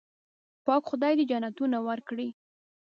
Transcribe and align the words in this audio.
پاک 0.65 0.83
خدای 0.89 1.13
دې 1.17 1.25
جنتونه 1.31 1.77
ورکړي. 1.87 2.27